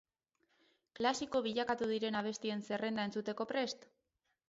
[0.99, 3.91] Klasiko bilakatu diren abestien zerrenda entzuteko prest?